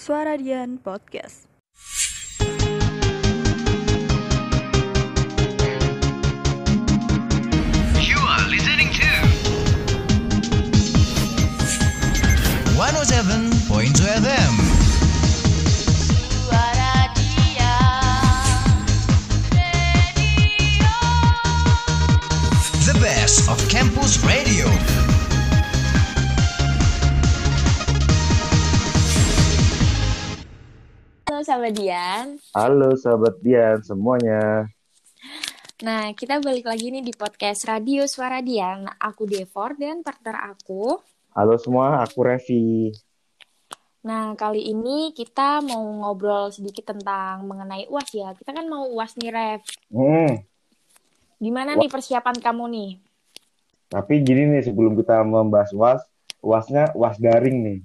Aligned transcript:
Suara 0.00 0.40
Dian 0.40 0.80
Podcast. 0.80 1.44
You 8.00 8.16
are 8.16 8.48
listening 8.48 8.88
to 8.96 9.10
107.2 12.80 13.92
FM. 14.24 14.54
Suara 16.48 17.12
dia 17.12 17.76
Radio 19.52 20.96
The 22.88 22.96
best 23.04 23.52
of 23.52 23.60
campus 23.68 24.16
radio. 24.24 24.49
Sahabat 31.60 31.76
Dian. 31.76 32.26
Halo 32.56 32.96
sahabat 32.96 33.36
Dian 33.44 33.84
semuanya. 33.84 34.64
Nah, 35.80 36.08
kita 36.16 36.40
balik 36.40 36.64
lagi 36.64 36.88
nih 36.88 37.04
di 37.04 37.12
podcast 37.12 37.68
Radio 37.68 38.08
Suara 38.08 38.40
Dian. 38.40 38.88
Aku 38.96 39.28
Devor 39.28 39.76
dan 39.76 40.00
partner 40.00 40.56
aku. 40.56 40.96
Halo 41.36 41.60
semua, 41.60 42.00
aku 42.00 42.24
Revi. 42.24 42.96
Nah, 44.00 44.32
kali 44.32 44.72
ini 44.72 45.12
kita 45.12 45.60
mau 45.60 45.84
ngobrol 45.84 46.48
sedikit 46.48 46.96
tentang 46.96 47.44
mengenai 47.44 47.84
UAS 47.92 48.08
ya. 48.08 48.32
Kita 48.32 48.56
kan 48.56 48.64
mau 48.64 48.88
UAS 48.88 49.20
nih, 49.20 49.28
Rev. 49.28 49.60
Hmm, 49.92 50.40
Gimana 51.36 51.76
nih 51.76 51.92
persiapan 51.92 52.40
kamu 52.40 52.64
nih? 52.72 52.90
tapi 53.90 54.22
gini 54.24 54.48
nih 54.48 54.64
sebelum 54.64 54.96
kita 54.96 55.20
membahas 55.20 55.76
UAS, 55.76 56.00
UASnya 56.40 56.96
UAS 56.96 57.20
daring 57.20 57.58
nih. 57.60 57.80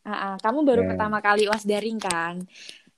Ah, 0.00 0.32
ah, 0.32 0.34
kamu 0.40 0.64
baru 0.64 0.82
Ya. 0.82 0.88
pertama 0.90 1.20
kali 1.20 1.44
UAS 1.44 1.62
daring 1.62 2.00
kan? 2.00 2.42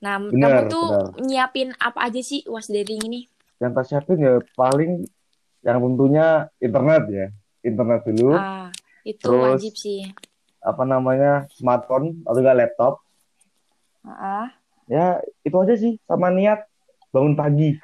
Nah, 0.03 0.19
Benar, 0.19 0.67
kamu 0.67 0.71
tuh 0.71 0.87
benar. 0.91 1.07
nyiapin 1.23 1.69
apa 1.79 1.99
aja 2.03 2.19
sih 2.21 2.43
UAS 2.45 2.67
daring 2.67 2.99
ini? 3.07 3.21
Yang 3.63 3.71
tak 3.73 3.85
siapin 3.87 4.19
ya 4.19 4.43
paling 4.53 5.07
yang 5.63 5.79
tentunya 5.79 6.27
internet 6.59 7.03
ya. 7.07 7.27
Internet 7.63 8.03
dulu, 8.05 8.35
Ah, 8.35 8.75
itu 9.07 9.23
Terus- 9.23 9.63
wajib 9.63 9.75
sih. 9.79 10.03
apa 10.59 10.83
namanya 10.83 11.47
smartphone 11.55 12.27
atau 12.27 12.39
enggak 12.39 12.59
laptop. 12.59 12.99
Ah, 14.03 14.11
ah. 14.43 14.49
Ya 14.91 15.23
itu 15.41 15.55
aja 15.55 15.75
sih, 15.79 16.03
sama 16.03 16.29
niat 16.29 16.67
bangun 17.11 17.39
pagi. 17.39 17.79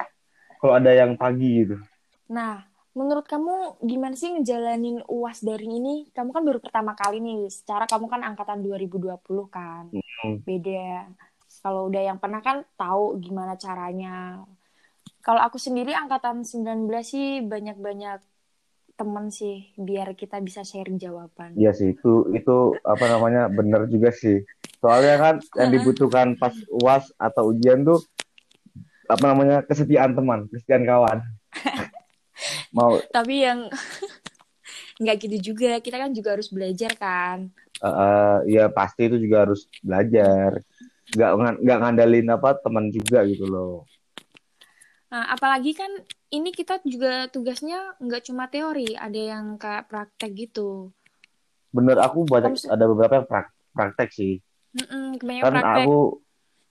Kalau 0.59 0.75
ada 0.75 0.91
yang 0.91 1.15
pagi 1.15 1.63
gitu. 1.63 1.79
Nah, 2.27 2.67
menurut 2.91 3.23
kamu 3.23 3.79
gimana 3.79 4.19
sih 4.19 4.35
ngejalanin 4.35 4.99
UAS 5.07 5.39
daring 5.39 5.79
ini? 5.79 6.11
Kamu 6.11 6.35
kan 6.35 6.43
baru 6.43 6.59
pertama 6.59 6.91
kali 6.91 7.23
nih, 7.23 7.47
secara 7.47 7.87
kamu 7.87 8.11
kan 8.11 8.21
angkatan 8.21 8.59
2020 8.59 9.47
kan. 9.47 9.87
Hmm. 9.95 10.43
Beda. 10.43 11.07
Kalau 11.59 11.91
udah 11.91 12.01
yang 12.01 12.17
pernah 12.19 12.39
kan 12.39 12.63
tahu 12.79 13.19
gimana 13.19 13.59
caranya. 13.59 14.43
Kalau 15.19 15.43
aku 15.43 15.59
sendiri 15.59 15.91
angkatan 15.91 16.47
19 16.47 16.87
sih 17.03 17.43
banyak-banyak 17.43 18.23
temen 18.99 19.31
sih 19.31 19.71
biar 19.79 20.11
kita 20.15 20.43
bisa 20.43 20.63
sharing 20.67 20.99
jawaban. 20.99 21.55
Iya 21.55 21.71
sih 21.71 21.95
itu 21.95 22.27
itu 22.35 22.75
apa 22.83 23.05
namanya 23.07 23.47
bener 23.47 23.87
juga 23.87 24.11
sih. 24.11 24.43
Soalnya 24.83 25.15
kan 25.15 25.35
yang 25.55 25.71
dibutuhkan 25.71 26.35
pas 26.35 26.55
UAS 26.67 27.11
atau 27.15 27.55
ujian 27.55 27.83
tuh 27.87 27.99
apa 29.07 29.25
namanya 29.31 29.63
kesetiaan 29.63 30.15
teman, 30.15 30.51
kesetiaan 30.51 30.83
kawan. 30.83 31.19
Mau 32.75 32.99
Tapi 33.11 33.35
yang 33.43 33.67
nggak 35.01 35.15
gitu 35.23 35.55
juga, 35.55 35.79
kita 35.79 35.95
kan 35.95 36.11
juga 36.11 36.35
harus 36.35 36.51
belajar 36.51 36.91
kan. 36.99 37.47
eh, 37.79 37.87
eh, 37.87 38.35
ya 38.59 38.67
pasti 38.67 39.07
itu 39.07 39.15
juga 39.15 39.47
harus 39.47 39.67
belajar. 39.79 40.59
Nggak 41.09 41.31
nggak 41.65 41.77
ngandalin 41.81 42.27
apa 42.29 42.49
teman 42.61 42.93
juga 42.93 43.25
gitu 43.25 43.49
loh. 43.49 43.85
Nah, 45.09 45.25
apalagi 45.33 45.73
kan 45.73 45.89
ini 46.29 46.53
kita 46.53 46.85
juga 46.85 47.25
tugasnya 47.33 47.97
nggak 47.97 48.29
cuma 48.29 48.45
teori, 48.45 48.93
ada 48.93 49.17
yang 49.17 49.57
kayak 49.57 49.89
praktek 49.89 50.37
gitu. 50.37 50.93
Bener 51.73 51.97
aku 51.97 52.29
banyak 52.29 52.53
Kamu 52.61 52.69
ada 52.69 52.85
beberapa 52.85 53.13
yang 53.17 53.27
prak- 53.27 53.57
praktek 53.73 54.09
sih. 54.13 54.37
Mm-mm, 54.77 55.17
Kan 55.17 55.53
praktek. 55.57 55.85
aku 55.89 55.97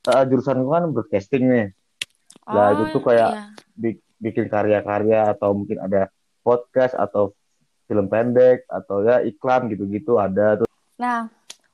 eh, 0.06 0.24
jurusanku 0.30 0.70
kan 0.70 0.84
broadcasting 0.94 1.44
nih. 1.50 1.66
Lah, 2.46 2.72
itu 2.78 2.94
tuh 2.94 3.02
kayak- 3.02 3.34
iya. 3.34 3.44
Bik- 3.74 4.06
bikin 4.18 4.46
karya-karya 4.46 5.34
atau 5.34 5.54
mungkin 5.54 5.82
ada 5.82 6.06
podcast 6.42 6.94
atau 6.94 7.34
film 7.90 8.06
pendek 8.06 8.66
atau 8.70 9.02
ya 9.02 9.18
iklan 9.22 9.66
gitu-gitu 9.70 10.14
ada 10.14 10.62
tuh. 10.62 10.68
Nah, 10.98 11.26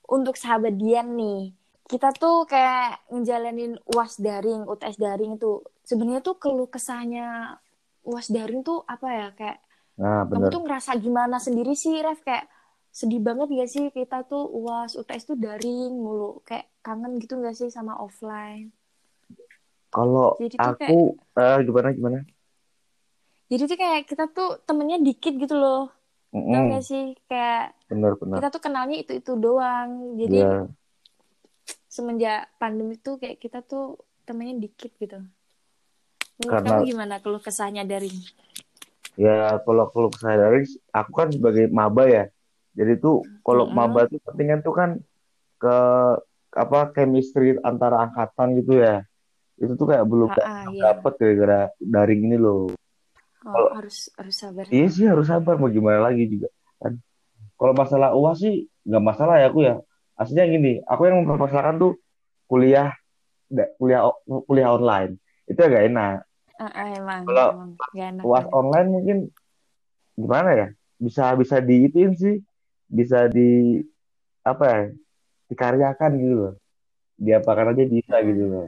untuk 0.09 0.37
sahabat 0.37 0.77
Dian 0.77 1.13
nih, 1.17 1.53
kita 1.91 2.09
tuh 2.23 2.37
kayak 2.53 3.05
ngejalanin 3.13 3.73
UAS 3.93 4.15
daring, 4.27 4.63
UTS 4.73 4.97
daring 5.05 5.31
itu. 5.39 5.53
Sebenarnya 5.89 6.23
tuh 6.29 6.37
keluh 6.43 6.69
kesahnya 6.75 7.27
UAS 8.09 8.29
daring 8.37 8.61
tuh 8.69 8.79
apa 8.95 9.09
ya? 9.21 9.27
Kayak 9.39 9.59
Nah, 10.01 10.27
kamu 10.27 10.47
tuh 10.55 10.61
ngerasa 10.67 10.93
gimana 11.05 11.37
sendiri 11.47 11.73
sih, 11.79 11.95
Ref? 12.07 12.21
Kayak 12.27 12.47
sedih 12.99 13.21
banget 13.27 13.49
gak 13.59 13.71
sih 13.75 13.85
kita 13.99 14.17
tuh 14.31 14.45
UAS, 14.59 14.93
UTS 15.01 15.25
tuh 15.31 15.37
daring 15.45 15.93
mulu. 16.05 16.43
Kayak 16.49 16.67
kangen 16.87 17.13
gitu 17.23 17.35
gak 17.45 17.57
sih 17.61 17.69
sama 17.77 17.95
offline? 18.07 18.67
Kalau 19.95 20.29
aku 20.59 20.99
eh, 21.39 21.59
gimana 21.67 21.89
gimana? 21.95 22.19
Jadi 23.51 23.63
tuh 23.71 23.79
kayak 23.79 24.01
kita 24.11 24.25
tuh 24.37 24.49
temennya 24.67 24.99
dikit 24.99 25.33
gitu 25.43 25.55
loh. 25.55 25.93
Tau 26.33 26.35
Mm-mm, 26.35 26.75
gak 26.75 26.83
sih? 26.91 27.05
Kayak 27.31 27.63
bener 27.91 28.13
bener. 28.19 28.37
kita 28.43 28.49
tuh 28.55 28.63
kenalnya 28.65 28.97
itu-itu 29.03 29.33
doang. 29.39 29.91
Jadi 30.19 30.37
Iya. 30.43 30.51
Semenjak 31.95 32.51
pandemi 32.59 32.99
tuh 32.99 33.23
kayak 33.23 33.39
kita 33.39 33.63
tuh 33.63 33.95
temennya 34.27 34.59
dikit 34.59 34.91
gitu. 34.99 35.23
Menurut 36.43 36.51
Karena- 36.59 36.83
kamu 36.83 36.91
gimana 36.91 37.15
keluh 37.23 37.39
kesahnya 37.39 37.87
dari 37.87 38.11
Ya 39.15 39.63
kalau 39.63 39.87
kalau 39.95 40.11
saya 40.19 40.51
dari 40.51 40.67
aku 40.91 41.11
kan 41.15 41.31
sebagai 41.31 41.71
maba 41.71 42.11
ya. 42.11 42.27
Jadi 42.75 42.99
tuh 42.99 43.23
kalau 43.47 43.71
Mm-mm. 43.71 43.79
maba 43.79 44.11
tuh 44.11 44.19
pentingnya 44.27 44.59
tuh 44.59 44.75
kan 44.75 44.91
ke 45.63 45.77
apa 46.51 46.91
chemistry 46.91 47.55
antara 47.63 48.11
angkatan 48.11 48.59
gitu 48.59 48.83
ya. 48.83 49.07
Itu 49.55 49.79
tuh 49.79 49.87
kayak 49.95 50.03
belum 50.11 50.35
Ah, 50.35 50.43
ah, 50.43 50.63
iya. 50.67 50.91
dapet 50.91 51.15
gara-gara 51.15 51.71
daring 51.79 52.27
ini 52.27 52.35
loh. 52.35 52.75
oh, 53.47 53.71
harus 53.71 54.11
harus 54.19 54.35
sabar. 54.35 54.67
Iya 54.67 54.87
sih 54.91 55.07
harus 55.07 55.31
sabar 55.31 55.63
mau 55.63 55.71
gimana 55.71 56.11
lagi 56.11 56.27
juga 56.27 56.51
kan. 56.83 56.99
Kalau 57.55 57.75
masalah 57.79 58.19
UAS 58.19 58.43
sih 58.43 58.67
nggak 58.83 59.05
masalah 59.05 59.39
ya 59.39 59.47
aku 59.47 59.63
ya. 59.63 59.79
Aslinya 60.15 60.47
gini, 60.47 60.73
aku 60.87 61.11
yang 61.11 61.27
mempermasalahkan 61.27 61.77
tuh 61.79 61.93
kuliah 62.47 62.95
kuliah 63.79 64.07
kuliah 64.47 64.71
online. 64.71 65.19
Itu 65.47 65.61
agak 65.61 65.91
enak. 65.91 66.17
Ah, 66.55 66.87
emang, 66.95 67.27
Kalau 67.27 67.49
emang. 67.51 68.23
UAS 68.23 68.47
online 68.55 68.89
mungkin 68.89 69.19
gimana 70.15 70.51
ya? 70.55 70.69
Bisa 70.97 71.35
bisa 71.35 71.59
diitin 71.59 72.15
sih. 72.15 72.39
Bisa 72.87 73.27
di 73.27 73.83
apa 74.47 74.65
ya? 74.71 74.83
Dikaryakan 75.51 76.11
gitu 76.23 76.35
loh. 76.39 76.55
Diapakan 77.19 77.75
aja 77.75 77.85
bisa 77.85 78.15
Hmm. 78.23 78.27
gitu 78.31 78.45
loh. 78.47 78.67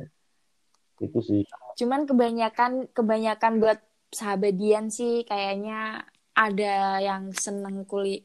Itu 0.98 1.18
sih. 1.22 1.42
Cuman 1.78 2.10
kebanyakan 2.10 2.90
kebanyakan 2.90 3.62
buat 3.62 3.78
sahabat 4.10 4.58
Dian 4.58 4.90
sih 4.90 5.22
kayaknya 5.22 6.02
ada 6.34 6.98
yang 6.98 7.30
seneng 7.32 7.86
kuliah 7.86 8.22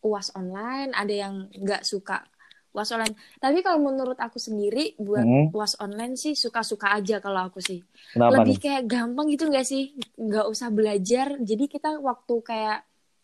UAS 0.00 0.32
online, 0.32 0.96
ada 0.96 1.12
yang 1.12 1.50
nggak 1.52 1.84
suka 1.84 2.24
UAS 2.70 2.90
online. 2.94 3.14
Tapi 3.36 3.58
kalau 3.60 3.78
menurut 3.82 4.14
aku 4.16 4.38
sendiri 4.38 4.94
buat 4.96 5.26
Mm-mm. 5.26 5.50
UAS 5.50 5.74
online 5.78 6.14
sih 6.14 6.34
suka-suka 6.34 6.94
aja 6.94 7.18
kalau 7.18 7.40
aku 7.46 7.58
sih. 7.58 7.82
Kenapa 8.10 8.30
lebih 8.38 8.54
nih? 8.54 8.62
kayak 8.62 8.82
gampang 8.86 9.26
gitu 9.28 9.44
nggak 9.46 9.66
sih 9.66 9.82
nggak 10.16 10.46
usah 10.46 10.68
belajar 10.70 11.26
jadi 11.40 11.64
kita 11.66 11.98
waktu 11.98 12.34
kayak 12.42 12.78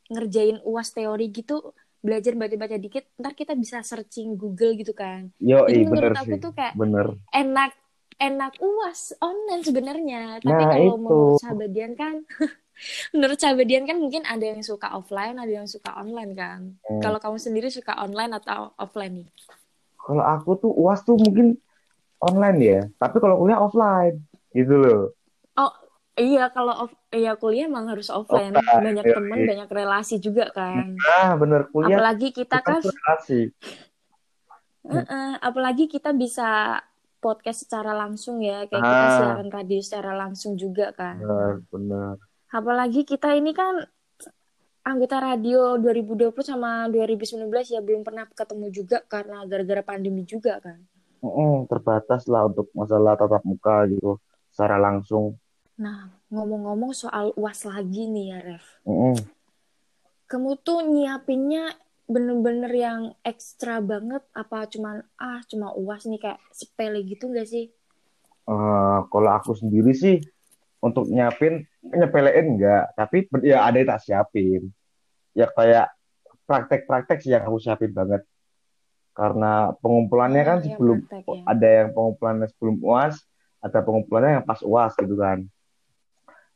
ngerjain 0.07 0.59
uas 0.63 0.89
teori 0.91 1.27
gitu 1.31 1.75
belajar 1.99 2.39
baca-baca 2.39 2.77
dikit 2.79 3.05
ntar 3.19 3.35
kita 3.35 3.59
bisa 3.59 3.83
searching 3.83 4.39
Google 4.39 4.79
gitu 4.79 4.95
kan 4.95 5.35
Yo, 5.43 5.67
jadi 5.67 5.83
bener 5.83 6.13
menurut 6.13 6.15
aku 6.15 6.35
sih. 6.39 6.43
tuh 6.43 6.53
kayak 6.55 6.75
Bener. 6.79 7.07
enak 7.35 7.73
enak 8.17 8.53
uas 8.63 9.01
online 9.21 9.63
sebenarnya 9.63 10.39
tapi 10.39 10.63
Nah, 10.63 10.71
kalau 10.71 10.95
itu. 10.95 11.03
menurut 11.03 11.37
sahabat 11.43 11.71
Dian 11.75 11.93
kan 11.99 12.23
menurut 13.11 13.37
sahabat 13.37 13.65
Dian 13.65 13.85
kan 13.85 13.97
mungkin 13.97 14.23
ada 14.23 14.45
yang 14.47 14.61
suka 14.61 14.93
offline 14.93 15.35
ada 15.35 15.49
yang 15.51 15.65
suka 15.65 15.95
online 15.95 16.33
kan 16.33 16.61
Hmm. 16.83 17.01
kalau 17.01 17.17
kamu 17.17 17.37
sendiri 17.37 17.69
suka 17.69 17.97
online 17.97 18.33
atau 18.35 18.73
offline 18.77 19.21
nih 19.21 19.29
Kalau 19.99 20.23
aku 20.23 20.55
tuh 20.57 20.71
UAS 20.73 21.03
tuh 21.03 21.17
mungkin 21.17 21.59
online 22.17 22.59
ya, 22.59 22.81
tapi 22.95 23.19
kalau 23.19 23.37
kuliah 23.37 23.59
offline 23.59 24.23
gitu 24.51 24.73
loh. 24.73 25.03
oh 25.55 25.73
iya 26.15 26.49
kalau 26.49 26.73
off 26.81 26.93
iya 27.11 27.35
kuliah 27.35 27.67
emang 27.67 27.87
harus 27.87 28.09
offline 28.09 28.51
Offline, 28.51 28.87
banyak 28.87 29.03
iya, 29.03 29.13
temen 29.13 29.37
iya. 29.37 29.47
banyak 29.47 29.69
relasi 29.69 30.17
juga 30.17 30.49
kan 30.51 30.95
Nah, 30.95 31.35
bener 31.35 31.67
kuliah 31.69 31.97
apalagi 31.97 32.31
kita 32.31 32.61
kan 32.61 32.81
relasi. 32.81 33.51
Heeh, 34.87 35.31
apalagi 35.41 35.91
kita 35.91 36.15
bisa 36.15 36.79
podcast 37.19 37.67
secara 37.67 37.91
langsung 37.91 38.39
ya 38.39 38.63
kayak 38.65 38.79
kita 38.79 39.03
Ah. 39.03 39.17
siaran 39.19 39.51
radio 39.51 39.81
secara 39.83 40.15
langsung 40.15 40.55
juga 40.55 40.95
kan 40.95 41.19
Bener, 41.19 41.55
bener. 41.67 42.15
Apalagi 42.51 43.03
kita 43.03 43.35
ini 43.35 43.51
kan 43.57 43.83
anggota 44.87 45.19
radio 45.19 45.79
2020 45.83 46.31
sama 46.47 46.87
2019 46.91 47.51
ya 47.75 47.81
belum 47.83 48.07
pernah 48.07 48.27
ketemu 48.31 48.67
juga 48.71 49.03
karena 49.07 49.43
gara-gara 49.47 49.83
pandemi 49.83 50.23
juga 50.23 50.63
kan 50.63 50.79
mm, 51.27 51.67
terbatas 51.67 52.27
lah 52.31 52.47
untuk 52.47 52.71
masalah 52.77 53.19
tatap 53.19 53.43
muka 53.43 53.87
gitu 53.91 54.21
secara 54.57 54.81
langsung. 54.81 55.37
Nah, 55.77 56.09
ngomong-ngomong 56.33 56.97
soal 56.97 57.37
UAS 57.37 57.69
lagi 57.69 58.09
nih 58.09 58.27
ya, 58.33 58.39
Ref. 58.41 58.67
Mm-mm. 58.89 59.17
Kamu 60.25 60.57
tuh 60.65 60.81
nyiapinnya 60.89 61.77
bener-bener 62.09 62.73
yang 62.73 63.01
ekstra 63.21 63.83
banget 63.83 64.23
apa 64.31 64.65
cuman 64.71 65.03
ah 65.19 65.43
cuma 65.51 65.75
UAS 65.77 66.09
nih 66.09 66.23
kayak 66.23 66.41
sepele 66.55 67.05
gitu 67.05 67.29
gak 67.29 67.47
sih? 67.47 67.69
Eh, 68.47 68.99
kalau 69.13 69.31
aku 69.35 69.59
sendiri 69.59 69.93
sih 69.93 70.23
untuk 70.87 71.11
nyiapin 71.11 71.67
nyepelein 71.83 72.57
enggak, 72.57 72.95
tapi 72.95 73.27
ya 73.43 73.67
ada 73.67 73.77
yang 73.77 73.91
tak 73.91 74.03
siapin. 74.07 74.71
Ya 75.35 75.51
kayak 75.51 75.91
praktek-praktek 76.47 77.19
sih 77.21 77.35
yang 77.35 77.43
aku 77.45 77.59
siapin 77.59 77.91
banget. 77.91 78.23
Karena 79.17 79.75
pengumpulannya 79.83 80.43
kan 80.47 80.59
ya 80.63 80.77
sebelum 80.77 81.03
praktek 81.03 81.25
ya. 81.27 81.43
ada 81.49 81.69
yang 81.69 81.89
pengumpulannya 81.91 82.47
sebelum 82.55 82.77
UAS, 82.85 83.17
ada 83.59 83.79
pengumpulannya 83.83 84.33
yang 84.41 84.47
pas 84.47 84.61
UAS 84.63 84.93
gitu 84.95 85.17
kan. 85.19 85.39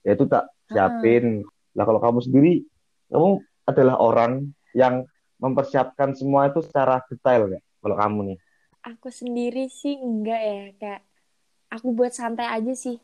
Ya 0.07 0.15
itu 0.15 0.25
tak 0.31 0.49
siapin. 0.71 1.43
Lah 1.75 1.85
kalau 1.85 2.01
kamu 2.01 2.19
sendiri, 2.23 2.53
kamu 3.11 3.43
adalah 3.67 3.97
orang 3.99 4.33
yang 4.73 5.05
mempersiapkan 5.41 6.15
semua 6.15 6.53
itu 6.53 6.61
secara 6.63 7.01
detail 7.09 7.51
nggak? 7.51 7.65
Kalau 7.81 7.97
kamu 7.97 8.19
nih. 8.33 8.39
Aku 8.81 9.09
sendiri 9.13 9.69
sih 9.69 9.97
enggak 10.01 10.41
ya, 10.41 10.61
kayak 10.81 11.03
aku 11.73 11.93
buat 11.93 12.13
santai 12.13 12.49
aja 12.49 12.73
sih. 12.77 12.97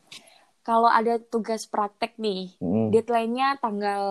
Kalau 0.66 0.90
ada 0.90 1.22
tugas 1.22 1.62
praktek 1.70 2.18
nih, 2.18 2.58
Mm, 2.58 2.90
deadline-nya 2.90 3.62
tanggal 3.62 4.02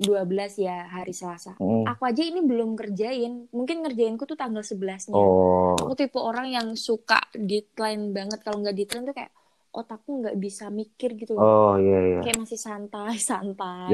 12 0.00 0.56
ya, 0.56 0.88
hari 0.88 1.12
Selasa. 1.12 1.52
mm. 1.60 1.84
Aku 1.84 2.08
aja 2.08 2.24
ini 2.24 2.40
belum 2.40 2.80
kerjain. 2.80 3.44
Mungkin 3.52 3.84
ngerjainku 3.84 4.24
tuh 4.24 4.32
tanggal 4.40 4.64
11-nya. 4.64 5.12
Oh, 5.12 5.76
Aku 5.76 5.92
tipe 5.92 6.16
orang 6.16 6.48
yang 6.48 6.72
suka 6.80 7.20
deadline 7.36 8.16
banget. 8.16 8.40
Kalau 8.40 8.56
nggak 8.64 8.72
deadline 8.72 9.04
tuh 9.04 9.16
kayak 9.20 9.36
otakku 9.68 10.24
nggak 10.24 10.40
bisa 10.40 10.72
mikir 10.72 11.12
gitu 11.12 11.36
loh. 11.36 11.44
oh 11.44 11.74
iya 11.76 12.00
iya. 12.00 12.20
Kayak 12.24 12.48
masih 12.48 12.56
santai-santai. 12.56 13.92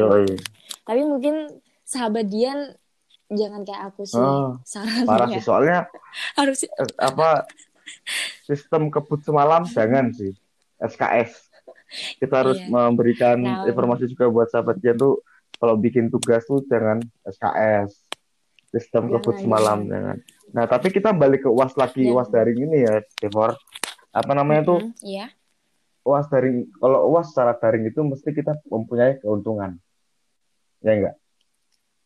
Tapi 0.87 1.01
mungkin 1.03 1.51
sahabat 1.83 2.31
Dian 2.31 2.79
jangan 3.27 3.67
kayak 3.67 3.91
aku 3.91 4.07
sih. 4.07 4.23
Oh, 4.23 4.55
parah 4.55 5.27
Sarannya 5.27 5.43
sih 5.43 5.43
soalnya 5.43 5.79
harus 6.39 6.63
apa 6.95 7.43
sistem 8.49 8.87
kebut 8.89 9.21
semalam 9.27 9.67
jangan 9.67 10.15
sih 10.15 10.31
SKS 10.79 11.44
kita 12.17 12.35
harus 12.43 12.59
Iya. 12.59 12.69
memberikan 12.69 13.39
Nah. 13.39 13.65
informasi 13.65 14.07
juga 14.07 14.27
buat 14.27 14.49
sahabat 14.49 14.79
dia 14.79 14.93
tuh 14.93 15.23
kalau 15.55 15.75
bikin 15.75 16.09
tugas 16.09 16.43
tuh 16.45 16.63
jangan 16.67 16.99
SKS 17.25 17.91
sistem 18.69 19.07
Jangan, 19.07 19.15
kebut 19.19 19.35
semalam 19.39 19.79
jangan 19.87 20.17
nah 20.51 20.65
tapi 20.65 20.91
kita 20.91 21.11
balik 21.11 21.43
ke 21.43 21.51
uas 21.51 21.75
lagi 21.75 22.07
uas 22.07 22.27
daring 22.29 22.59
ini 22.65 22.83
ya 22.83 22.99
Devor 23.19 23.55
apa 24.11 24.33
namanya 24.33 24.63
tuh 24.67 24.81
Mm-mm, 24.83 24.99
Iya. 25.01 25.27
uas 26.03 26.27
daring 26.27 26.69
kalau 26.77 27.11
uas 27.11 27.31
secara 27.31 27.55
daring 27.55 27.87
itu 27.87 28.01
mesti 28.01 28.31
kita 28.31 28.59
mempunyai 28.67 29.19
keuntungan 29.19 29.79
ya 30.81 30.93
enggak 30.93 31.17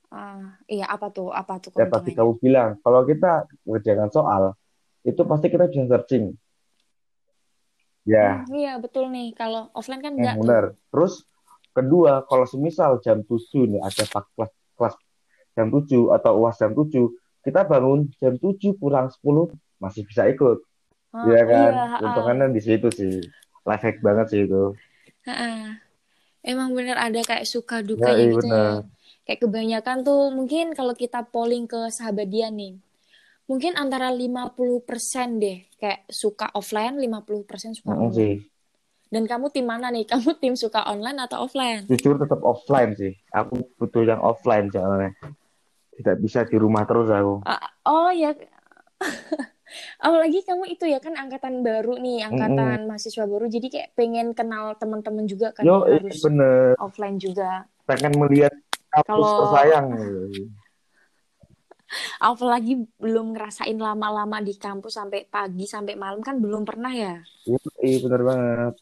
Ah, 0.08 0.56
iya 0.64 0.88
apa 0.88 1.12
tuh? 1.12 1.29
Apa 1.29 1.61
tuh 1.61 1.69
ya 1.76 1.84
pasti 1.84 2.17
kamu 2.17 2.41
bilang 2.41 2.81
kalau 2.81 3.05
kita 3.05 3.44
mengerjakan 3.69 4.08
soal 4.08 4.56
itu 5.05 5.20
pasti 5.20 5.52
kita 5.52 5.69
bisa 5.69 5.84
searching 5.84 6.32
ya 8.08 8.25
Hmm, 8.25 8.43
iya 8.60 8.72
betul 8.84 9.05
nih. 9.14 9.26
Kalau 9.38 9.60
offline 9.78 10.02
kan 10.05 10.12
enggak 10.19 10.37
tuh. 10.44 10.56
benar. 10.56 10.64
Terus 10.90 11.25
kedua, 11.76 12.25
kalau 12.26 12.44
semisal 12.49 12.99
jam 13.05 13.22
7 13.26 13.64
nih 13.70 13.81
ada 13.82 14.05
kelas 14.10 14.52
kelas 14.76 14.94
jam 15.56 15.66
7 15.75 16.10
atau 16.16 16.32
UAS 16.43 16.56
jam 16.62 16.72
7, 16.75 17.06
kita 17.44 17.60
bangun 17.66 18.08
jam 18.22 18.34
7 18.38 18.75
kurang 18.81 19.06
10 19.14 19.52
masih 19.82 20.02
bisa 20.08 20.26
ikut. 20.32 20.58
Ah, 21.12 21.25
Iya 21.26 21.40
kan? 21.50 21.72
iya, 21.75 22.02
Untungannya 22.05 22.46
di 22.56 22.60
situ 22.62 22.88
sih. 22.99 23.12
Life 23.66 23.84
hack 23.84 23.99
banget 24.06 24.26
sih 24.32 24.40
itu. 24.46 24.62
Emang 26.50 26.70
bener 26.76 26.96
ada 27.06 27.20
kayak 27.28 27.46
suka 27.55 27.76
Ya, 27.78 27.88
dukanya 27.90 28.25
iya 28.25 28.31
gitu 28.34 28.46
ya. 28.49 28.64
Kayak 29.26 29.40
kebanyakan 29.44 29.99
tuh 30.08 30.20
mungkin 30.37 30.64
kalau 30.78 30.94
kita 31.02 31.20
polling 31.34 31.64
ke 31.72 31.81
sahabat 31.96 32.26
dia 32.34 32.49
nih. 32.60 32.72
Mungkin 33.49 33.75
antara 33.75 34.12
50% 34.12 35.41
deh 35.41 35.65
kayak 35.75 36.05
suka 36.06 36.53
offline, 36.53 37.00
50% 37.00 37.73
suka 37.75 37.91
Mm, 37.91 37.99
online. 37.99 38.15
sih. 38.15 38.35
Dan 39.09 39.25
kamu 39.25 39.49
tim 39.49 39.65
mana 39.65 39.89
nih? 39.89 40.05
Kamu 40.12 40.37
tim 40.37 40.53
suka 40.53 40.85
online 40.85 41.17
atau 41.19 41.43
offline? 41.43 41.89
Jujur 41.89 42.21
tetap 42.21 42.45
offline 42.45 42.93
sih. 42.93 43.17
Aku 43.33 43.56
butuh 43.75 44.05
yang 44.05 44.21
offline 44.21 44.69
soalnya. 44.69 45.17
Tidak 45.97 46.17
bisa 46.19 46.45
di 46.45 46.55
rumah 46.55 46.85
terus 46.85 47.09
aku. 47.09 47.41
Ah, 47.43 47.56
oh 47.85 48.12
ya. 48.12 48.37
Apalagi 49.99 50.44
kamu 50.44 50.65
itu 50.71 50.85
ya 50.85 50.97
kan 50.97 51.12
angkatan 51.15 51.61
baru 51.61 51.97
nih, 51.97 52.25
angkatan 52.25 52.85
mahasiswa 52.85 53.25
baru. 53.25 53.49
Jadi 53.49 53.67
kayak 53.69 53.89
pengen 53.94 54.33
kenal 54.33 54.77
teman-teman 54.77 55.25
juga 55.25 55.53
kan 55.53 55.65
Yo, 55.65 55.85
harus 55.85 56.21
bener. 56.21 56.77
offline 56.77 57.17
juga. 57.17 57.65
Pengen 57.85 58.12
melihat 58.15 58.53
kampus 58.91 59.09
Kalau- 59.09 59.41
tersayang. 59.49 59.87
Apalagi 62.20 62.85
belum 63.00 63.32
ngerasain 63.32 63.76
lama-lama 63.76 64.44
di 64.44 64.55
kampus 64.56 65.00
sampai 65.00 65.25
pagi 65.25 65.64
sampai 65.64 65.96
malam 65.96 66.20
kan 66.20 66.37
belum 66.37 66.62
pernah 66.64 66.93
ya. 66.93 67.17
Iya, 67.81 67.96
bener 68.05 68.23
banget. 68.25 68.75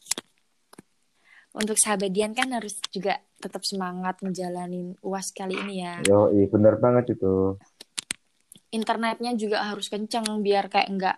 Untuk 1.57 1.77
sahabat 1.79 2.13
Dian 2.13 2.37
kan 2.37 2.53
harus 2.53 2.77
juga 2.93 3.17
tetap 3.41 3.65
semangat 3.65 4.21
ngejalanin 4.21 4.93
UAS 5.01 5.33
kali 5.33 5.57
ini 5.57 5.81
ya. 5.81 6.03
Yo, 6.05 6.29
bener 6.29 6.77
banget 6.77 7.17
itu. 7.17 7.57
Internetnya 8.69 9.33
juga 9.33 9.63
harus 9.63 9.87
kenceng 9.87 10.27
biar 10.43 10.67
kayak 10.67 10.89
nggak 10.91 11.17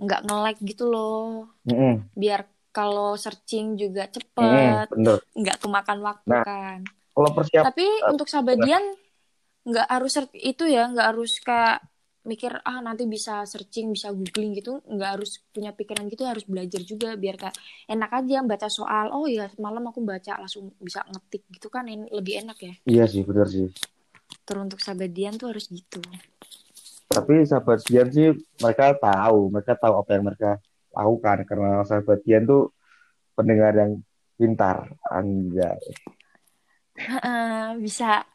nggak 0.00 0.20
nge-lag 0.26 0.56
gitu 0.58 0.84
loh. 0.88 1.52
Mm-mm. 1.68 2.08
Biar 2.16 2.48
kalau 2.72 3.16
searching 3.16 3.78
juga 3.80 4.04
cepet, 4.08 4.88
bener. 4.92 5.18
nggak 5.32 5.56
kemakan 5.60 5.98
waktu 6.04 6.28
Nah, 6.28 6.44
kan. 6.44 6.80
Kalau 7.16 7.30
persiapan 7.32 7.66
Tapi 7.72 7.86
untuk 8.12 8.26
sahabat 8.28 8.60
Dian 8.60 8.84
nggak 9.66 9.86
harus 9.90 10.12
itu 10.32 10.64
ya, 10.70 10.86
nggak 10.86 11.06
harus 11.10 11.42
kayak 11.42 11.82
mikir 12.26 12.58
ah 12.66 12.82
nanti 12.82 13.06
bisa 13.06 13.46
searching, 13.46 13.94
bisa 13.94 14.10
googling 14.10 14.54
gitu, 14.58 14.82
nggak 14.82 15.10
harus 15.18 15.42
punya 15.54 15.70
pikiran 15.70 16.10
gitu, 16.10 16.26
harus 16.26 16.42
belajar 16.46 16.82
juga 16.82 17.14
biar 17.14 17.38
kayak 17.38 17.56
enak 17.86 18.10
aja 18.10 18.42
baca 18.42 18.68
soal. 18.70 19.14
Oh 19.14 19.30
iya 19.30 19.46
semalam 19.50 19.82
aku 19.90 20.02
baca 20.02 20.38
langsung 20.42 20.74
bisa 20.82 21.06
ngetik 21.06 21.46
gitu 21.54 21.70
kan 21.70 21.86
en- 21.86 22.10
lebih 22.10 22.42
enak 22.42 22.58
ya. 22.62 22.74
Iya 22.86 23.04
sih, 23.06 23.22
bener 23.22 23.46
sih. 23.46 23.70
Terus 24.46 24.62
untuk 24.62 24.78
sahabat 24.82 25.10
Dian 25.14 25.34
tuh 25.38 25.54
harus 25.54 25.70
gitu. 25.70 26.02
Tapi 27.06 27.46
sahabat 27.46 27.86
Dian 27.86 28.10
sih 28.10 28.34
mereka 28.58 28.94
tahu, 28.98 29.50
mereka 29.54 29.78
tahu 29.78 29.94
apa 30.02 30.10
yang 30.18 30.24
mereka 30.26 30.50
lakukan 30.90 31.38
karena 31.46 31.70
sahabat 31.86 32.18
Dian 32.26 32.42
tuh 32.42 32.74
pendengar 33.38 33.70
yang 33.74 34.02
pintar, 34.34 34.90
anjay. 35.14 35.78
Bisa 37.78 38.26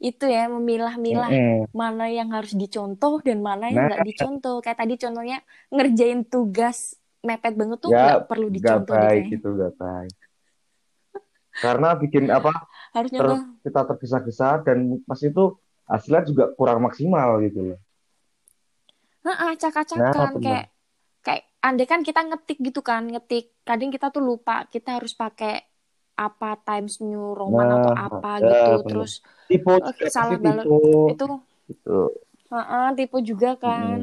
itu 0.00 0.24
ya 0.28 0.46
memilah-milah 0.50 1.30
Mm-mm. 1.30 1.66
mana 1.74 2.04
yang 2.12 2.28
harus 2.30 2.52
dicontoh 2.54 3.18
dan 3.26 3.38
mana 3.42 3.70
yang 3.72 3.84
Nah. 3.84 3.88
nggak 3.90 4.04
dicontoh. 4.08 4.56
Kayak 4.64 4.78
tadi 4.82 4.94
contohnya 5.00 5.38
ngerjain 5.74 6.20
tugas 6.28 6.78
mepet 7.24 7.54
banget 7.56 7.78
tuh 7.80 7.90
Ya, 7.90 8.04
nggak 8.04 8.20
perlu 8.28 8.46
Gak 8.50 8.54
dicontoh 8.56 8.94
deh 8.94 9.00
baik 9.00 9.14
kayaknya. 9.14 9.38
gitu, 9.38 9.48
gak 9.56 9.74
baik. 9.80 10.14
Karena 11.64 11.88
bikin 11.96 12.24
apa 12.28 12.50
Harus 12.94 13.10
ter- 13.10 13.42
kita 13.64 13.80
tergesa-gesa 13.88 14.48
dan 14.66 14.78
pas 15.08 15.20
itu 15.22 15.42
hasilnya 15.88 16.22
juga 16.28 16.44
kurang 16.58 16.80
maksimal 16.84 17.40
gitu 17.46 17.60
loh. 17.72 17.78
Nah, 19.24 19.36
acak-acakan 19.52 20.30
benar. 20.36 20.42
kayak 20.44 20.64
kayak 21.24 21.42
andai 21.64 21.86
kan 21.88 22.00
kita 22.04 22.20
ngetik 22.28 22.58
gitu 22.60 22.80
kan, 22.84 23.02
ngetik. 23.08 23.44
Kadang 23.64 23.88
kita 23.94 24.06
tuh 24.14 24.22
lupa 24.28 24.68
kita 24.68 25.00
harus 25.00 25.12
pakai 25.16 25.64
apa 26.16 26.56
Times 26.66 27.02
New 27.02 27.34
Roman 27.34 27.68
Nah, 27.68 27.76
atau 27.82 27.92
apa 28.06 28.30
ya, 28.38 28.46
gitu. 28.46 28.70
benar. 28.82 28.86
Terus 28.88 29.12
Tipe 29.44 29.72
juga 29.76 30.06
salah 30.08 30.36
balas 30.40 30.64
tipe 30.64 30.78
itu 31.12 31.26
gitu. 31.68 31.98
heeh, 32.52 32.86
tipe 32.98 33.18
juga 33.24 33.50
kan. 33.58 33.98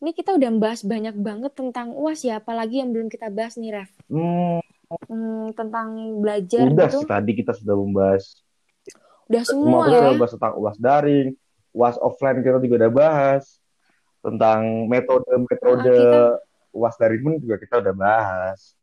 Ini 0.00 0.10
kita 0.16 0.30
udah 0.38 0.50
bahas 0.56 0.80
banyak 0.80 1.12
banget 1.20 1.52
tentang 1.52 1.92
UAS 1.92 2.20
ya, 2.24 2.40
apalagi 2.40 2.80
yang 2.80 2.90
belum 2.94 3.08
kita 3.12 3.28
bahas 3.28 3.54
nih, 3.60 3.70
Ref. 3.76 3.90
Hmm, 4.10 4.58
Hmm, 5.06 5.54
tentang 5.54 6.18
belajar 6.18 6.66
udah 6.66 6.88
gitu. 6.90 6.98
sih 6.98 7.06
tadi 7.06 7.30
kita 7.38 7.52
sudah 7.54 7.74
membahas 7.78 8.42
Udah 9.30 9.44
semua 9.46 9.78
kita 9.86 9.94
ya. 9.94 10.02
udah 10.02 10.16
bahas 10.18 10.32
tentang 10.34 10.54
UAS 10.58 10.78
daring, 10.82 11.28
UAS 11.70 11.96
offline 12.02 12.36
kita 12.42 12.58
juga 12.58 12.76
udah 12.82 12.92
bahas 12.92 13.44
tentang 14.20 14.60
metode-metode 14.90 15.94
Ah, 15.94 16.34
UAS 16.74 16.96
daring 16.98 17.22
pun 17.22 17.32
juga 17.38 17.56
kita 17.62 17.74
udah 17.78 17.94
bahas. 17.94 18.74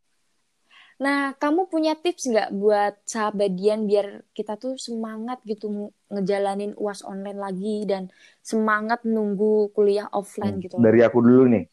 Nah, 0.98 1.38
kamu 1.38 1.70
punya 1.70 1.94
tips 1.94 2.26
nggak 2.26 2.50
buat 2.58 2.98
sahabat 3.06 3.54
Dian 3.54 3.86
biar 3.86 4.26
kita 4.34 4.58
tuh 4.58 4.82
semangat 4.82 5.38
gitu 5.46 5.94
ngejalanin 6.10 6.74
UAS 6.74 7.06
online 7.06 7.38
lagi 7.38 7.86
dan 7.86 8.10
semangat 8.42 9.06
nunggu 9.06 9.70
kuliah 9.78 10.10
offline 10.10 10.58
Hmm, 10.58 10.64
gitu? 10.66 10.82
Dari 10.82 11.00
aku 11.06 11.20
dulu 11.22 11.44
nih. 11.54 11.64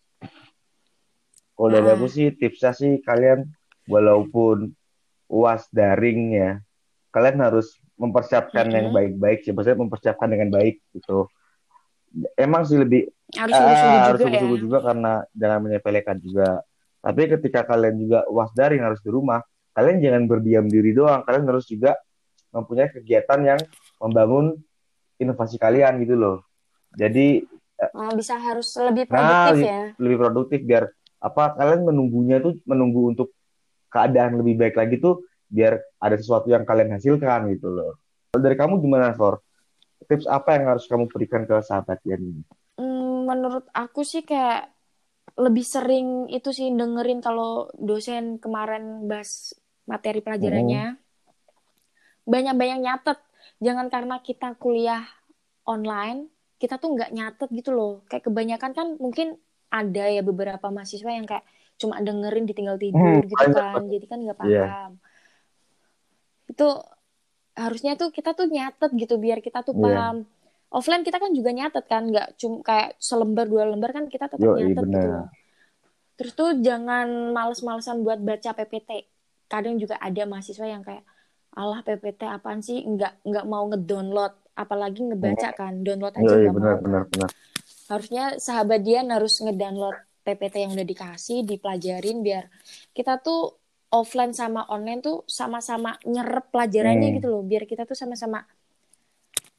Kalau 1.57 1.69
dari 1.73 1.89
Ah. 1.89 1.95
aku 1.97 2.07
sih 2.11 2.27
tipsnya 2.37 2.73
sih 2.77 2.93
kalian 3.01 3.49
walaupun 3.89 4.77
UAS 5.33 5.73
daring 5.73 6.37
ya, 6.37 6.61
kalian 7.15 7.41
harus 7.41 7.81
mempersiapkan 7.97 8.69
yang 8.69 8.93
Mm-mm. 8.93 8.97
baik-baik 8.97 9.39
sih, 9.47 9.53
maksudnya 9.57 9.81
mempersiapkan 9.81 10.29
dengan 10.29 10.49
baik 10.53 10.85
gitu. 10.93 11.31
Emang 12.37 12.63
sih 12.69 12.77
lebih 12.79 13.09
Harus 13.35 13.51
Ah, 13.51 13.59
sungguh-sungguh 13.59 14.01
harus 14.05 14.21
juga 14.21 14.37
ya. 14.37 14.63
juga 14.63 14.79
karena 14.85 15.13
jangan 15.35 15.59
menyepelekan 15.65 16.17
juga. 16.23 16.63
Tapi 17.05 17.23
ketika 17.37 17.69
kalian 17.69 18.01
juga 18.01 18.25
uas 18.33 18.49
daring 18.57 18.81
harus 18.81 19.05
di 19.05 19.13
rumah, 19.13 19.45
kalian 19.77 20.01
jangan 20.01 20.25
berdiam 20.25 20.65
diri 20.65 20.97
doang. 20.97 21.21
Kalian 21.29 21.45
harus 21.45 21.69
juga 21.69 21.93
mempunyai 22.49 22.89
kegiatan 22.89 23.41
yang 23.45 23.61
membangun 24.01 24.57
inovasi 25.21 25.61
kalian 25.61 26.01
gitu 26.01 26.17
loh. 26.17 26.37
Jadi 26.97 27.45
Ah, 27.93 28.15
bisa 28.15 28.39
harus 28.39 28.71
lebih 28.81 29.05
Nah, 29.11 29.21
produktif 29.21 29.51
lebih- 29.53 29.69
ya. 29.69 29.85
lebih 30.01 30.17
produktif 30.17 30.61
biar 30.65 30.85
apa 31.21 31.59
kalian 31.59 31.83
menunggunya 31.85 32.39
tuh 32.39 32.55
menunggu 32.65 33.13
untuk 33.13 33.29
keadaan 33.91 34.41
lebih 34.41 34.55
baik 34.57 34.75
lagi 34.79 34.97
tuh 34.99 35.27
biar 35.47 35.79
ada 35.99 36.17
sesuatu 36.17 36.49
yang 36.49 36.63
kalian 36.63 36.95
hasilkan 36.95 37.51
gitu 37.53 37.69
loh. 37.69 37.99
Kalau 38.31 38.43
dari 38.43 38.57
kamu 38.57 38.81
gimana, 38.81 39.13
Sor? 39.15 39.43
Tips 40.07 40.27
apa 40.27 40.59
yang 40.59 40.75
harus 40.75 40.87
kamu 40.87 41.07
berikan 41.11 41.43
ke 41.47 41.55
sahabat 41.63 41.99
Dian 42.03 42.23
ini? 42.23 42.43
Hmm, 42.75 43.27
menurut 43.27 43.67
aku 43.71 44.03
sih 44.03 44.23
kayak 44.23 44.74
lebih 45.35 45.67
sering 45.67 46.31
itu 46.31 46.55
sih 46.55 46.71
dengerin 46.71 47.19
kalau 47.25 47.67
dosen 47.75 48.39
kemarin 48.39 49.09
bahas 49.11 49.57
materi 49.91 50.21
pelajarannya. 50.23 50.95
Banyak-banyak 52.25 52.79
nyatet. 52.81 53.19
Jangan 53.61 53.87
karena 53.93 54.17
kita 54.25 54.57
kuliah 54.57 55.05
online, 55.69 56.29
kita 56.61 56.81
tuh 56.81 56.97
nggak 56.97 57.11
nyatet 57.13 57.49
gitu 57.53 57.71
loh. 57.77 57.93
Kayak 58.09 58.31
kebanyakan 58.31 58.73
kan 58.73 58.87
mungkin 58.97 59.37
ada 59.69 60.05
ya 60.07 60.23
beberapa 60.23 60.67
mahasiswa 60.71 61.11
yang 61.11 61.27
kayak 61.27 61.45
cuma 61.81 61.99
dengerin 61.99 62.47
ditinggal 62.47 62.79
tidur 62.79 63.03
Hmm, 63.03 63.29
gitu 63.29 63.47
kan. 63.53 63.83
Jadi 63.91 64.05
kan 64.07 64.19
nggak 64.23 64.39
Iya. 64.39 64.63
paham. 64.65 64.91
Itu 66.49 66.67
harusnya 67.55 67.93
tuh 68.01 68.11
kita 68.15 68.35
tuh 68.39 68.47
nyatet 68.51 68.91
gitu 68.99 69.15
biar 69.19 69.39
kita 69.43 69.63
tuh 69.67 69.75
Iya. 69.75 69.83
paham. 69.83 70.17
Offline 70.75 71.07
kita 71.07 71.23
kan 71.23 71.31
juga 71.31 71.55
nyatet 71.55 71.87
kan, 71.87 72.03
nggak 72.05 72.35
cuma 72.35 72.59
kayak 72.61 72.99
selembar 72.99 73.47
dua 73.47 73.63
lembar 73.65 73.95
kan 73.95 74.11
kita 74.11 74.27
tetap 74.27 74.43
Yoi, 74.43 74.75
nyatet 74.75 74.85
gitu 74.85 75.07
loh. 75.07 75.27
Terus 76.15 76.33
tuh 76.35 76.51
jangan 76.59 77.07
males-malesan 77.31 78.03
buat 78.03 78.19
baca 78.19 78.51
PPT. 78.53 78.91
Kadang 79.47 79.79
juga 79.79 79.99
ada 79.99 80.23
mahasiswa 80.25 80.67
yang 80.67 80.83
kayak 80.83 81.07
Allah 81.55 81.79
PPT 81.81 82.27
apaan 82.27 82.59
sih 82.59 82.83
nggak 82.83 83.23
nggak 83.23 83.47
mau 83.47 83.71
ngedownload 83.71 84.35
apalagi 84.53 85.07
ngebaca 85.07 85.55
kan 85.55 85.83
download 85.83 86.11
aja 86.13 86.27
Iya, 86.27 86.37
iya, 86.37 86.51
mau 86.51 86.59
benar, 86.59 86.75
benar. 86.83 87.31
harusnya 87.87 88.25
sahabat 88.37 88.83
Dian 88.83 89.07
harus 89.11 89.39
ngedownload 89.39 89.95
PPT 90.23 90.67
yang 90.67 90.75
udah 90.75 90.83
dikasih 90.83 91.47
dipelajarin 91.47 92.27
biar 92.27 92.51
kita 92.91 93.23
tuh 93.23 93.55
offline 93.91 94.35
sama 94.35 94.67
online 94.67 94.99
tuh 94.99 95.23
sama-sama 95.31 95.95
nyerap 96.03 96.51
pelajarannya 96.51 97.15
Hmm. 97.15 97.17
gitu 97.19 97.29
loh 97.31 97.43
biar 97.47 97.71
kita 97.71 97.87
tuh 97.87 97.95
sama-sama 97.95 98.43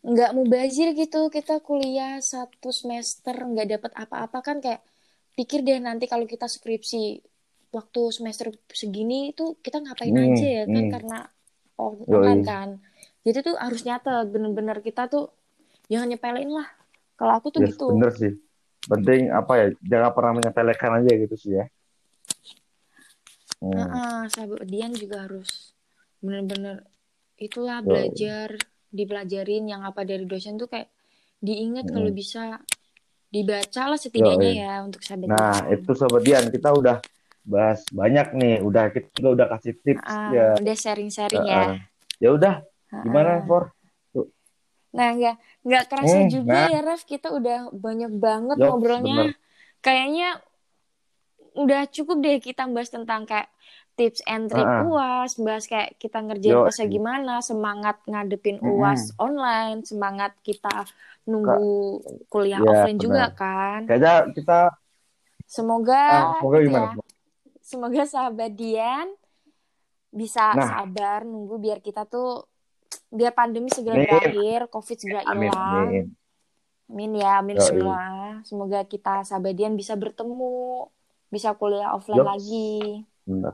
nggak 0.05 0.31
mubazir 0.37 0.87
gitu 1.01 1.21
kita 1.35 1.53
kuliah 1.67 2.13
satu 2.21 2.69
semester 2.69 3.35
nggak 3.51 3.67
dapat 3.73 3.91
apa-apa 4.03 4.39
kan 4.47 4.57
kayak 4.63 4.81
pikir 5.37 5.59
deh 5.67 5.77
nanti 5.87 6.05
kalau 6.11 6.25
kita 6.33 6.45
skripsi 6.55 7.03
waktu 7.75 8.01
semester 8.17 8.47
segini 8.81 9.33
tuh 9.39 9.49
kita 9.65 9.77
ngapain 9.83 10.13
Hmm, 10.13 10.25
aja 10.25 10.47
ya 10.57 10.63
kan 10.69 10.85
hmm. 10.85 10.93
karena 10.93 11.17
on- 11.83 12.05
Yoi. 12.07 12.15
online 12.15 12.43
kan 12.51 12.69
jadi 13.25 13.37
tuh 13.47 13.55
harus 13.65 13.81
nyatet 13.87 14.25
bener-bener 14.33 14.77
kita 14.87 15.01
tuh 15.13 15.25
jangan 15.91 16.07
nyepelin 16.13 16.49
lah 16.57 16.67
kalau 17.19 17.33
aku 17.37 17.47
tuh 17.55 17.61
Yes, 17.61 17.73
gitu 17.73 17.89
bener 17.89 18.11
sih. 18.19 18.33
Penting 18.85 19.21
apa 19.33 19.53
ya? 19.61 19.65
Jangan 19.91 20.11
pernah 20.15 20.31
menyepelekan 20.37 20.91
aja 21.01 21.11
gitu 21.23 21.35
sih 21.41 21.51
ya. 21.57 21.65
Hmm. 23.61 23.73
Heeh, 23.75 24.21
sahabat 24.33 24.61
Dian 24.71 24.93
juga 24.93 25.25
harus 25.25 25.73
bener-bener 26.23 26.77
itulah 27.41 27.81
Yoi. 27.83 28.09
belajar 28.13 28.49
dipelajarin 28.91 29.65
yang 29.69 29.81
apa 29.85 30.01
dari 30.05 30.25
dosen 30.25 30.57
tuh 30.57 30.69
kayak 30.69 30.89
diingat 31.41 31.89
kalau 31.91 32.09
Mm. 32.09 32.17
bisa 32.17 32.41
dibaca 33.29 33.81
lah 33.91 33.99
setidaknya 33.99 34.49
Yoi. 34.49 34.61
ya 34.63 34.73
untuk 34.85 35.01
sahabat 35.03 35.27
Nah, 35.29 35.53
Dian. 35.65 35.73
itu 35.75 35.91
Sobat 35.97 36.21
Dian, 36.23 36.45
kita 36.53 36.69
udah 36.71 36.97
bahas 37.45 37.81
banyak 37.91 38.27
nih. 38.37 38.55
Udah 38.63 38.83
kita 38.93 39.07
juga 39.17 39.29
udah 39.41 39.47
kasih 39.57 39.73
tips 39.83 40.05
Ah, 40.07 40.31
ya. 40.31 40.45
udah 40.61 40.75
sharing-sharing 40.77 41.45
ya. 41.45 41.57
Heeh. 41.61 41.73
Ya 42.23 42.29
udah, 42.31 42.53
gimana, 43.03 43.31
Heeh. 43.41 43.47
For? 43.49 43.63
Nah, 44.95 45.09
nggak 45.11 45.35
nggak 45.67 45.83
kerasa 45.91 46.17
Hmm, 46.23 46.31
juga 46.31 46.55
nah. 46.55 46.67
ya, 46.71 46.79
Raf. 46.79 47.01
Kita 47.03 47.27
udah 47.35 47.57
banyak 47.75 48.11
banget 48.15 48.57
ngobrolnya. 48.63 49.15
bener. 49.27 49.35
Kayaknya 49.83 50.27
udah 51.55 51.81
cukup 51.91 52.17
deh 52.23 52.37
kita 52.39 52.63
bahas 52.71 52.91
tentang 52.91 53.23
kayak 53.27 53.47
tips 53.95 54.19
and 54.27 54.51
trick 54.51 54.63
ah. 54.63 54.83
UAS, 54.83 55.31
bahas 55.39 55.65
kayak 55.71 55.95
kita 55.97 56.17
ngerjain 56.19 56.55
UASnya 56.63 56.87
gimana, 56.91 57.33
semangat 57.39 57.97
ngadepin 58.07 58.59
Mm-mm. 58.59 58.75
UAS 58.79 59.15
online, 59.17 59.83
semangat 59.87 60.31
kita 60.43 60.87
nunggu 61.25 62.03
kuliah 62.29 62.59
Ya, 62.61 62.69
offline 62.85 62.99
juga 63.01 63.31
benar. 63.31 63.39
kan. 63.39 63.79
Kayaknya 63.87 64.13
kita 64.35 64.59
Semoga 65.45 65.95
ah, 65.95 66.41
semoga 66.41 66.57
itu 66.57 66.67
gimana? 66.67 66.87
ya, 66.89 67.03
semoga 67.61 68.01
sahabat 68.05 68.51
Dian 68.57 69.07
bisa 70.09 70.55
Nah. 70.55 70.69
sabar 70.73 71.19
nunggu 71.27 71.55
biar 71.59 71.79
kita 71.83 72.07
tuh 72.07 72.47
biar 73.11 73.31
pandemi 73.35 73.69
segera 73.71 73.95
Amin. 73.95 74.07
berakhir, 74.09 74.59
COVID 74.73 74.97
segera 74.99 75.21
Amin, 75.27 75.49
hilang. 75.51 75.87
amin. 75.87 76.05
Amin 76.85 77.11
ya, 77.17 77.41
amin 77.41 77.57
Yoi. 77.57 77.65
semua. 77.69 77.99
Semoga 78.45 78.79
kita 78.85 79.25
sahabatian 79.25 79.73
bisa 79.73 79.93
bertemu, 79.97 80.85
bisa 81.33 81.49
kuliah 81.57 81.91
offline 81.97 82.21
Yops. 82.21 82.29
lagi. 82.31 83.01
Bener. 83.25 83.53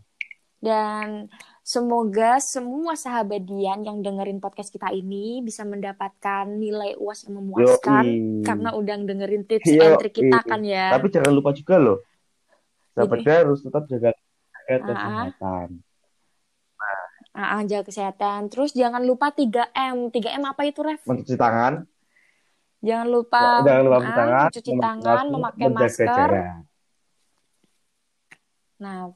Dan 0.62 1.25
semoga 1.62 2.38
semua 2.38 2.94
sahabat 2.94 3.41
Dian 3.41 3.82
yang 3.82 4.00
dengerin 4.00 4.38
podcast 4.38 4.70
kita 4.70 4.94
ini 4.94 5.41
bisa 5.41 5.65
mendapatkan 5.65 6.46
nilai 6.46 6.94
UAS 6.96 7.25
yang 7.25 7.41
memuaskan 7.41 8.03
Yoi. 8.06 8.46
karena 8.46 8.70
udah 8.72 8.96
dengerin 9.01 9.44
tips 9.50 9.65
Yoi. 9.65 9.82
and 9.82 9.98
trick 9.98 10.13
kita 10.13 10.39
kan 10.46 10.62
ya. 10.62 10.94
Tapi 10.94 11.10
jangan 11.10 11.34
lupa 11.34 11.50
juga 11.51 11.75
loh. 11.75 11.98
Sahabat 12.94 13.18
Jadi- 13.18 13.25
Dian 13.25 13.41
harus 13.41 13.60
tetap 13.60 13.84
jaga 13.89 14.10
Ah, 14.13 14.13
ah. 14.72 14.80
kesehatan. 14.86 15.68
Ah, 17.32 17.44
ah, 17.58 17.62
jaga 17.65 17.84
kesehatan. 17.89 18.39
Terus 18.48 18.72
jangan 18.72 19.01
lupa 19.01 19.34
3M. 19.34 20.13
3M 20.13 20.44
apa 20.46 20.62
itu, 20.63 20.80
Ref? 20.86 21.01
Mencuci 21.10 21.34
tangan, 21.34 21.89
Jangan 22.82 23.08
lupa 23.13 23.62
jangan 23.62 23.82
lupa 23.86 23.94
ah, 23.94 24.01
mencuci 24.01 24.18
tangan, 24.18 24.41
mencuci 24.50 24.74
tangan, 24.82 25.25
memakai 25.30 25.68
masker. 25.70 26.08
jarak. 26.10 26.58
Nah, 28.82 29.13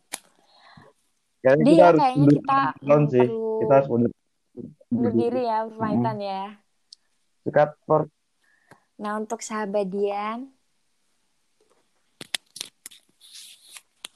Kayaknya 1.46 1.62
Dia 1.62 1.74
kita 1.78 1.86
harus 1.86 2.02
kayaknya 2.02 2.26
kita 2.26 2.60
tahun 2.82 3.04
sih. 3.06 3.28
perlu 3.30 3.60
Kita 3.62 3.74
harus 3.78 3.90
mundur. 3.94 4.12
berdiri 4.90 5.42
ya, 5.46 5.58
berpamitan 5.70 6.18
ya. 6.18 6.44
Sikat 7.46 7.70
for 7.86 8.02
Nah, 8.96 9.20
untuk 9.22 9.44
sahabat 9.44 9.92
Dian, 9.92 10.56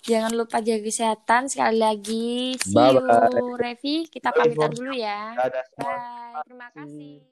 jangan 0.07 0.33
lupa 0.33 0.63
jaga 0.63 0.81
kesehatan 0.81 1.51
sekali 1.51 1.77
lagi. 1.77 2.57
See 2.57 2.73
you, 2.73 3.59
Revi. 3.59 4.07
Kita 4.09 4.33
Bye, 4.33 4.49
pamitan 4.49 4.71
dulu 4.73 4.95
ya. 4.95 5.35
Bye. 5.35 6.41
Terima 6.47 6.67
kasih. 6.73 7.29